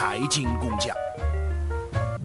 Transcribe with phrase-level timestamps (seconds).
[0.00, 0.96] 财经工匠。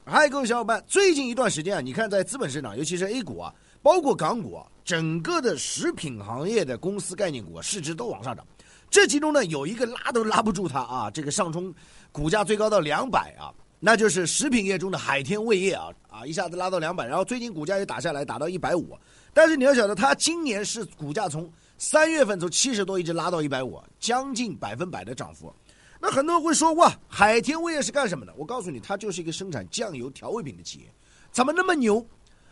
[0.05, 8.47] 嗨，各位小伙伴，最近一段时间啊，你看在资本市场，尤其是 A 股啊，包括港股啊，整个的食品行业的公司概念股，市值都往上涨。
[8.89, 11.75] 这其中呢，有一个拉都拉不住它啊，这个上冲
[12.13, 13.51] 股价最高到两百啊，
[13.81, 18.97] 那就是食品业中的海天味业啊啊，一下子拉到两百，然后最近股价又打下来，打到一百五。
[19.33, 25.53] 但是你要晓得，它今年是股价从三月份从七十多一直拉到一百五，将近百分百的涨幅。
[25.99, 28.33] 那很多人会说哇，海天味业是干什么的？
[28.35, 30.85] 我告诉你，它就是一个生产酱油调味品的企业，
[31.31, 32.05] 怎么那么牛？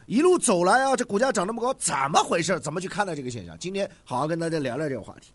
[0.06, 2.60] 一路走来啊，这股价涨那么高，怎么回事？
[2.60, 3.58] 怎么去看待这个现象？
[3.58, 5.32] 今天好好跟大家聊聊这个话题。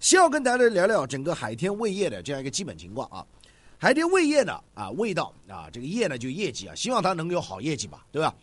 [0.00, 3.24] 先要跟大家聊聊整个海天味业的这样一个基本情况啊。
[3.76, 8.34] 海天味业呢啊，味道啊，这个业呢就业绩啊，希望它能有好业绩吧，对吧？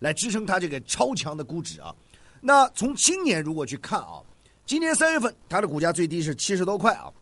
[0.00, 1.94] 来支撑它这个超强的估值啊。
[2.40, 4.22] 那从今年如果去看啊，
[4.66, 7.12] 今年三月份它的股价最低是七十多块啊。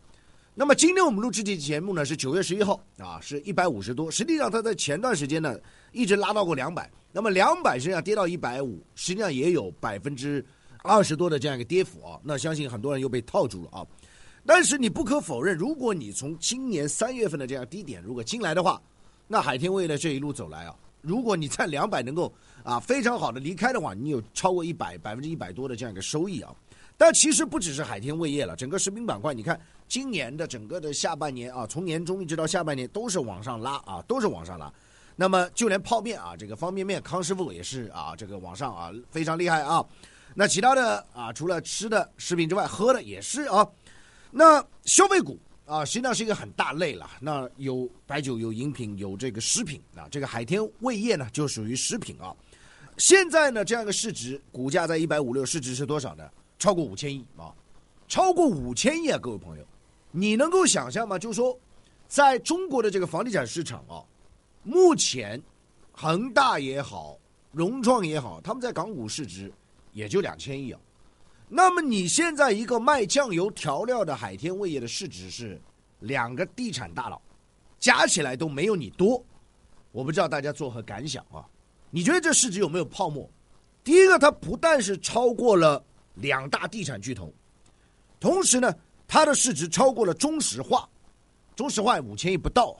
[0.55, 4.11] 那么今天我们录制这期节目呢是九月十一号啊，是一百五十多。
[4.11, 5.57] 实际上它在前段时间呢
[5.91, 10.45] 一直拉到过两百，那么两百实际上跌到一百五，实际上也有百分之
[10.83, 12.19] 二十多的这样一个跌幅啊。
[12.23, 13.81] 那相信很多人又被套住了啊。
[14.45, 18.79] 但是你不可否认，如果你从今年三月份的这样低点如果进来的话，
[19.27, 26.51] 那海天味的这一路走来啊，如果你在两百能够啊非常好的离开的话，你有超过一百百分之一百多的这样一个收益啊。
[26.97, 34.71] 但其实不只是海天味业了，整个食品板块，你看今年的整个的下半年啊，从年中一直到下半年都是往上拉啊，都是往上拉。
[35.15, 39.85] 那么就连泡面啊，这个方便面康师傅也是啊，这个往上啊非常厉害啊。
[40.33, 43.67] 那其他的啊，除了吃的食品之外，喝的也是啊。
[44.31, 47.09] 那消费股啊，实际上是一个很大类了。
[47.19, 50.07] 那有白酒，有饮品，有这个食品啊。
[50.11, 52.35] 这个海天味业呢，就属于食品啊。
[52.97, 56.29] 现在呢，这样一个市值，股价在一百五六，市值是多少呢？
[56.59, 57.53] 超过五千亿啊！
[58.07, 59.17] 超过五千亿啊！
[59.17, 59.65] 各位朋友，
[60.11, 61.17] 你能够想象吗？
[61.17, 61.57] 就是说，
[62.07, 64.03] 在中国的这个房地产市场啊，
[64.63, 65.41] 目前
[65.91, 67.17] 恒大也好，
[67.51, 69.51] 融创也好，他们在港股市值
[69.91, 70.79] 也就两千亿啊。
[71.47, 75.61] 那么你现在一个卖酱油调料的海天味业的市值是
[75.99, 77.21] 两个地产大佬
[77.79, 79.23] 加起来都没有你多，
[79.91, 81.45] 我不知道大家作何感想啊？
[81.91, 83.29] 你觉得这市值有没有泡沫？
[83.83, 85.83] 第一个，它不但是超过了
[86.15, 87.31] 两大地产巨头，
[88.19, 88.73] 同时呢，
[89.07, 90.89] 它的市值超过了中石化，
[91.55, 92.75] 中石化五千亿不到，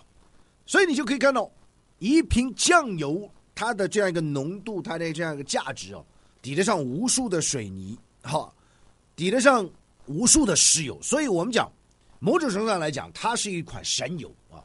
[0.65, 1.51] 所以你就可以看到
[1.99, 6.03] 一瓶酱油它的这样一个浓度，它的这样一个价值哦，
[6.41, 8.51] 抵得上无数的水泥，哈。
[9.15, 9.69] 抵得上
[10.07, 11.71] 无数的石油，所以我们讲，
[12.19, 14.57] 某种程度上来讲，它是一款神油啊，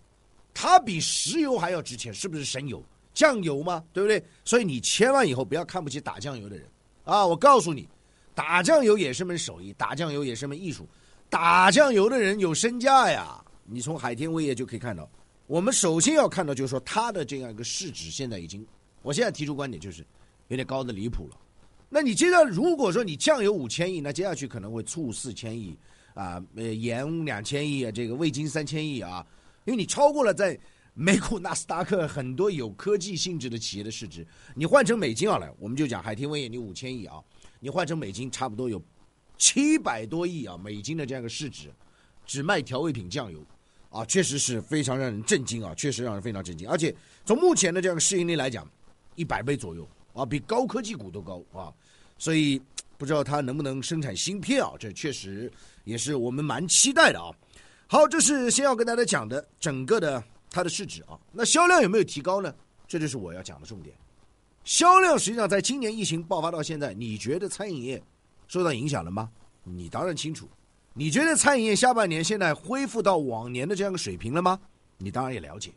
[0.54, 2.82] 它比石油还要值钱，是不是神油？
[3.12, 3.84] 酱油吗？
[3.92, 4.24] 对不对？
[4.44, 6.66] 所以你千万以后不要看不起打酱油的人
[7.04, 7.26] 啊！
[7.26, 7.88] 我告诉你，
[8.34, 10.88] 打酱油也是门手艺，打酱油也是门艺术，
[11.28, 13.44] 打酱油的人有身价呀。
[13.64, 15.10] 你从海天味业就可以看到，
[15.46, 18.64] 我们首先要看到就是说它的这样一个市值现在已经，
[19.02, 20.06] 我现在提出观点就是
[20.46, 21.36] 有点高的离谱了。
[21.88, 25.74] 那你接着如果说你酱油五千亿，那接下去可能会醋四千亿
[26.12, 29.26] 啊，呃盐两千亿啊，这个味精三千亿啊，
[29.64, 30.58] 因为你超过了在
[30.92, 37.22] 美股纳斯达克很多有科技性质的企业的市值，你换成美金好了，我们就讲海天味业你五千亿啊，
[37.58, 38.82] 你换成美金差不多有
[39.38, 41.72] 七百多亿啊美金的这样一个市值，
[42.26, 43.42] 只卖调味品酱油
[43.88, 46.94] 啊，确实是非常让人震惊啊，确实让人非常震惊，而且
[47.24, 48.68] 从目前的这样个市盈率来讲，
[49.14, 49.88] 一百倍左右。
[50.18, 51.72] 啊，比高科技股都高啊，
[52.18, 52.60] 所以
[52.96, 54.72] 不知道它能不能生产芯片啊？
[54.76, 55.50] 这确实
[55.84, 57.30] 也是我们蛮期待的啊。
[57.86, 61.16] 好，这是先要跟大家讲的整个的它的市值啊。
[61.30, 62.52] 那销量有没有提高呢？
[62.88, 63.94] 这就是我要讲的重点。
[64.64, 68.02] 销量实际上在今年疫情爆发到现在，你觉得餐饮业
[68.48, 69.30] 受到影响了吗？
[69.62, 70.48] 你当然清楚。
[70.94, 74.58] 你觉得餐饮业下半年现在恢复到往年的这样的水平了吗？
[74.96, 75.70] 你当然也了解。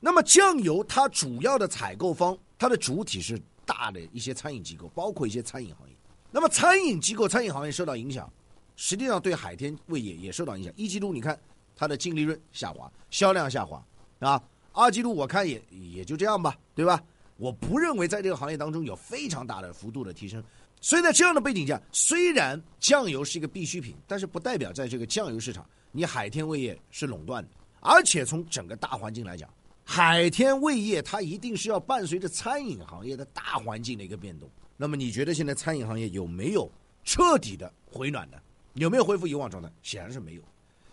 [0.00, 3.38] 那么酱油它主要的采购方，它的主体是。
[3.66, 5.94] 大的一些餐饮机构，包括一些餐饮行业，
[6.30, 8.32] 那么餐饮机构、餐饮行业受到影响，
[8.76, 10.72] 实际上对海天味业也受到影响。
[10.76, 11.38] 一季度你看
[11.74, 13.84] 它的净利润下滑，销量下滑
[14.20, 14.42] 啊。
[14.72, 17.02] 二季度我看也也就这样吧，对吧？
[17.36, 20.42] 我不认为在这个行业当中有非常大的幅度的提升。
[20.80, 27.48] 所以在这样的背景下，虽然酱油是一个必需品，但是不代表在这个酱油市场，你海天味业是垄断的。
[27.80, 29.48] 而且从整个大环境来讲。
[29.88, 34.50] 海天味业，它一定是要伴随着餐饮行业的大环境的一个变动。
[34.76, 36.68] 那么，你觉得现在餐饮行业有没有
[37.04, 38.36] 彻底的回暖呢？
[38.74, 39.70] 有没有恢复以往状态？
[39.82, 40.42] 显然是没有。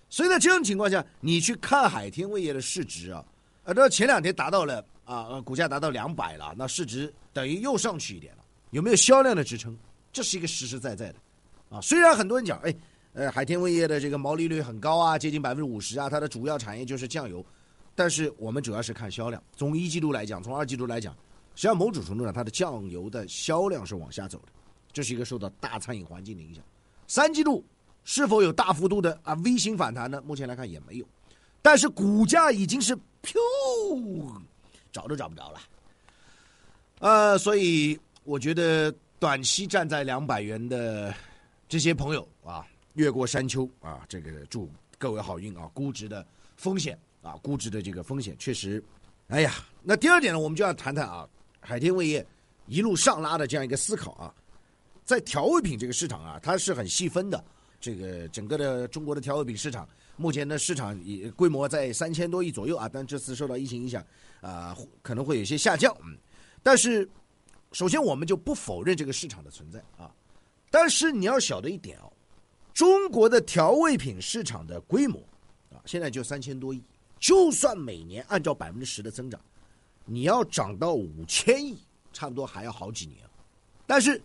[0.10, 3.26] 所以在这种情况下，你去看海天味业的市值啊，
[3.64, 8.44] 呃，到前两天达到了啊，股价达到两百了，那市值等于又上去一点了。
[8.70, 9.76] 有没有销量的支撑？
[10.12, 11.16] 这是一个实实在在的
[11.70, 11.82] 啊。
[11.82, 12.74] 虽然很多人讲，哎，
[13.14, 17.44] 呃，海天味业的这个毛利率很高啊，接近百分之五十啊，它的主要产业就是酱油。
[17.96, 19.42] 但是我们主要是看销量。
[19.56, 21.14] 从一季度来讲，从二季度来讲，
[21.56, 24.52] 实际上某种程度上，它的酱油的销量是往下走的，
[24.92, 26.64] 这是一个受到大餐饮环境的影响。
[27.08, 27.64] 三季度
[28.04, 30.22] 是否有大幅度的啊 V 型反弹呢？
[30.26, 31.06] 目前来看也没有，
[31.62, 33.40] 但是股价已经是飘，
[34.92, 35.60] 找都找不着了。
[37.00, 41.14] 呃，所以我觉得短期站在两百元的
[41.68, 45.70] 这些朋友啊，越过山丘啊，这个祝各位好运啊！
[45.74, 46.26] 估值的
[46.56, 48.84] 风险啊，估值的这个风险确实，
[49.30, 51.28] 哎呀，那第二点呢，我们就要谈谈啊，
[51.60, 52.24] 海天味业
[52.68, 54.36] 一路上拉的这样一个思考啊，
[55.04, 57.44] 在调味品这个市场啊，它是很细分的。
[57.80, 59.86] 这个整个的中国的调味品市场，
[60.16, 64.02] 目前的市场也规模在三千多亿左右啊，但这次受到疫情影响
[64.40, 65.94] 啊，可能会有些下降。
[66.06, 66.18] 嗯，
[66.62, 67.10] 但是
[67.74, 70.10] 首先我们就不否认这个市场的存在啊，
[70.72, 72.12] 但是你要晓得一点哦。
[72.74, 75.20] 中国的调味品市场的规模
[75.70, 76.82] 啊，现在就三千多亿。
[77.24, 79.40] 就算每年按照百分之十的增长，
[80.04, 81.78] 你要涨到五千亿，
[82.12, 83.18] 差不多还要好几年。
[83.88, 84.22] 但是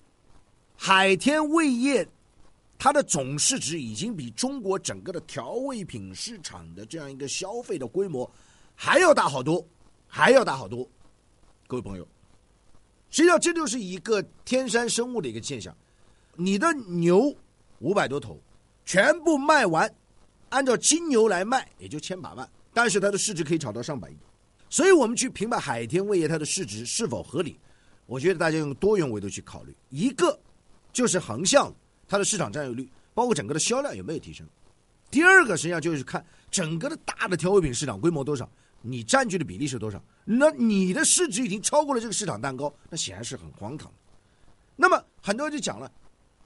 [0.76, 2.04] 海天味业
[2.76, 8.28] 它的总市值已经比中国整个的调味品市场的这样一个消费的规模
[8.74, 9.64] 还要大好多，
[10.08, 10.84] 还要大好多。
[11.68, 12.02] 各位朋友，
[13.10, 15.72] 实际上这就是一个天山生物的一个现象，
[16.34, 17.32] 你的牛。
[17.78, 18.36] 五百多头，
[18.84, 19.88] 全部卖完，
[20.48, 22.50] 按照金牛来卖也就千把万，
[22.80, 24.16] 但是它的市值可以炒到上百亿，
[24.70, 27.58] 所以我们去评判海天味业它的市值是否合理，
[28.06, 30.38] 我觉得大家用多元维度去考虑，一个
[30.92, 31.74] 就是横向
[32.06, 34.46] 它的市场占有率，包括整个的销量有没有提升；
[35.10, 38.48] 第二个实际上就是看整个的大的调味品市场规模多少，
[38.80, 43.92] 你占据的比例是多少，那你的市值已经超过了这个市场蛋糕，那显然是很荒唐。
[44.76, 45.90] 那么很多人就讲了。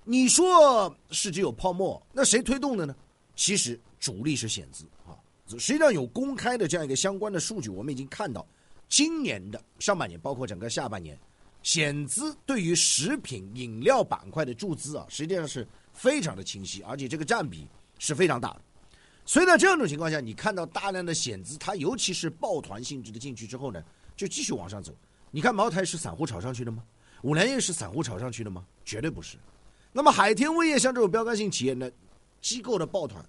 [0.02, 2.96] 你说市值有泡沫，那谁推动的呢？
[3.37, 5.12] 其实主力是险资啊。
[5.58, 8.46] 实际上有公开的这样一个相关的数据，我们已经看到，
[8.88, 11.19] 今年的上半年，包括整个下半年，
[11.62, 17.66] 险资对于食品饮料板块的注资啊，实际上是非常的清晰，而且这个占比
[17.99, 18.60] 是非常大的。
[19.25, 23.82] 所以在这样种情况下，你看到大量的险资，它尤其是抱团性质的进去之后呢，
[24.16, 24.93] 就继续往上走。
[25.31, 26.82] 你看茅台是散户炒上去的吗？
[27.22, 28.64] 五粮液是散户炒上去的吗？
[28.84, 29.37] 绝对不是。
[29.93, 31.88] 那么海天味业像这种标杆性企业呢，
[32.40, 33.25] 机构的抱团，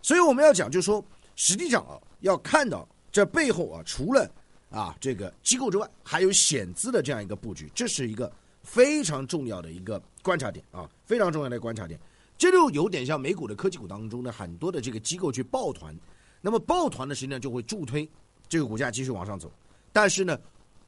[0.00, 1.04] 所以我们要讲，就是说，
[1.36, 4.28] 实际上啊，要看到这背后啊，除了
[4.70, 8.30] 啊这个机构之外，还有险资的这样一个布局，这是一个
[8.64, 12.00] 非常重要的一个观察点啊，非常重要的观察点。
[12.36, 15.96] 这就有点像美股的科技股当中的很多的这个机构去抱团，
[16.40, 18.08] 那么抱团的实际上就会助推
[18.48, 19.52] 这个股价继续往上走，
[19.92, 20.36] 但是呢，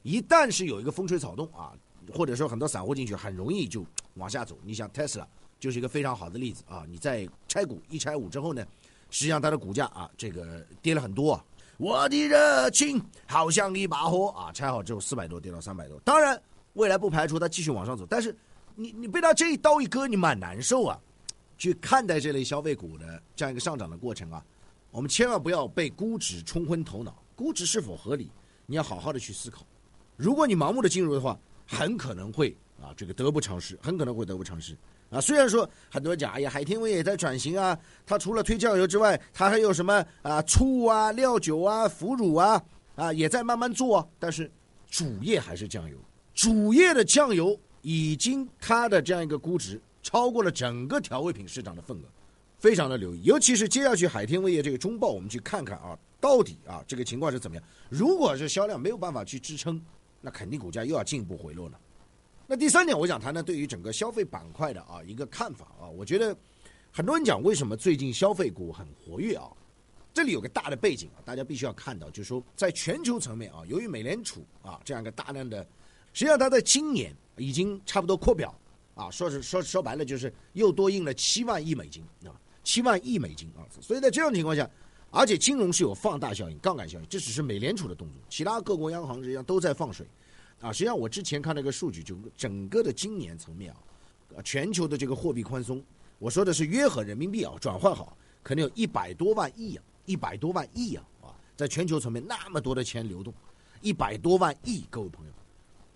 [0.03, 1.73] 一旦是有一个风吹草动啊。
[2.11, 3.85] 或者说很多散户进去很容易就
[4.15, 5.27] 往下走，你想 Tesla
[5.59, 6.83] 就是一个非常好的例子啊！
[6.89, 8.65] 你在拆股一拆五之后呢，
[9.09, 11.41] 实际上它的股价啊这个跌了很多。
[11.77, 14.51] 我的热情好像一把火啊！
[14.51, 16.41] 拆好之后四百多跌到三百多，当然
[16.73, 18.35] 未来不排除它继续往上走，但是
[18.75, 20.99] 你你被它这一刀一割，你蛮难受啊！
[21.57, 24.43] 去看待这类消费股的这样一个上涨的过程啊，
[24.91, 28.29] 我们千万不要被估值冲昏头脑，估值是否合理，
[28.65, 29.65] 你要好好的去思考。
[30.17, 34.75] 如果你盲目的进入的话，很可能会啊，这个得不偿失，很可能会得不偿失
[35.11, 35.21] 啊。
[35.21, 37.77] 虽然说很多人讲，哎呀，海天味也在转型啊，
[38.07, 42.61] 它除了推酱油之外，它还有什么啊，醋啊、料酒啊、腐乳啊，
[42.95, 44.09] 啊，也在慢慢做。
[44.17, 44.49] 但是
[44.89, 45.95] 主业还是酱油，
[46.33, 52.03] 主业的酱油已经它的这样一个估值超过了整个调味品市场的份额，
[52.57, 53.21] 非常的留意。
[53.23, 57.63] 尤其是接下去海天味业这个中报，我们去看看啊，到底啊这个情况是怎么样？
[57.89, 59.79] 如果是销量没有办法去支撑。
[60.21, 61.79] 那肯定股价又要进一步回落了。
[62.47, 65.87] 那第三点，我想谈谈对于整个消费板块的啊一个看法啊。
[65.87, 66.35] 我觉得
[66.91, 69.47] 很多人讲为什么最近消费股很活跃啊？
[70.13, 75.61] 这里有个大的背景啊，大家必须要看到，就是说在全球层面啊，由于美联储啊这样一个大量的，
[76.11, 78.53] 实际上它在今年已经差不多扩表
[78.95, 82.33] 啊，说是说说白了就是又多印了七万亿美金啊，
[82.63, 83.61] 七万亿美金啊。
[83.79, 84.69] 所以在这种情况下。
[85.11, 90.05] 而且金融是有放大效应、杠杆效应，这只是美联储的动作，其他各国央行实际上都在放水，
[90.61, 95.83] 啊，实际上我之前看了一个数据，就整个的今年层面啊，全球的这个货币宽松，
[96.19, 103.33] 我说的是约合人民币啊转换好，可能有一百多万亿啊，一百多万亿啊，啊，在全球层面那么多的钱流动，
[103.81, 105.31] 一百多万亿，各位朋友，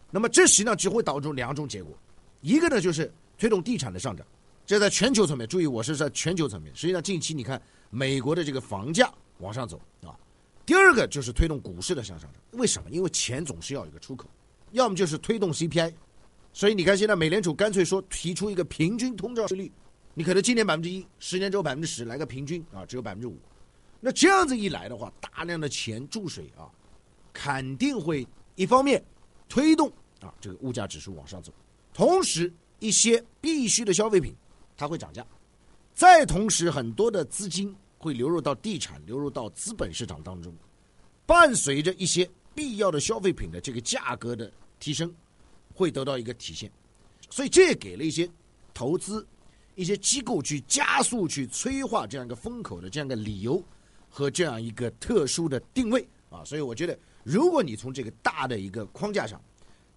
[0.10, 1.96] 那么这实际上只会导致两种结果，
[2.42, 4.26] 一个呢就是推动地产的上涨，
[4.66, 7.62] 这在全球层面，注意我是在全球层面，实际上近期你看。
[7.94, 10.18] 美国的这个房价往上走啊，
[10.66, 12.42] 第二个就是推动股市的向上涨。
[12.60, 12.90] 为什么？
[12.90, 14.28] 因为钱总是要有个出口，
[14.72, 15.94] 要么就是推动 CPI。
[16.52, 19.72] 所以你看，现在美联储干脆说提出一个平均通胀率，
[20.16, 23.38] 你可能今年百分之一，十年之后百分之十，来个平均啊，只有百分之五。
[24.00, 26.66] 那这样子一来的话，大量的钱注水啊，
[27.32, 29.04] 肯定会一方面
[29.48, 29.88] 推动
[30.20, 31.54] 啊这个物价指数往上走，
[31.94, 34.36] 同时一些必需的消费品
[34.76, 35.24] 它会涨价，
[35.94, 40.54] 再同时很多的资金会流入到地产、流入到资本市场当中，
[41.26, 45.14] 伴随着一些必要的消费品的这个价格的提升，
[45.74, 46.70] 会得到一个体现，
[47.30, 48.30] 所以这也给了一些
[48.74, 49.26] 投资、
[49.76, 53.64] 一些机构去加速去催化这样一个风口的这样一个理由。
[54.16, 59.42] 和这样一个特殊的定位啊，所以我觉得，如果你从这个大的一个框架上，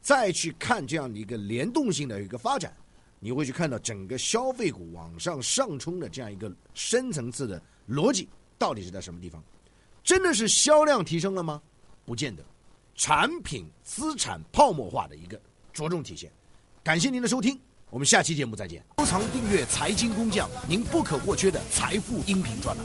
[0.01, 2.75] 再去看这样的一个联动性的一个发展，
[3.21, 8.29] 你会去看到整个消费股往上上冲的这样一个深层次的逻辑
[8.59, 9.43] 到底是在什么地方？
[10.03, 11.61] 真的是销量提升了吗？
[12.05, 12.45] 不见得，
[12.95, 15.41] 产品资产泡沫化的一个
[15.73, 16.31] 着重体现。
[16.85, 18.85] 感谢您的收听，我们下期节目再见。
[18.99, 22.85] 收藏订阅财经工匠，您不可或缺的财富音频专栏。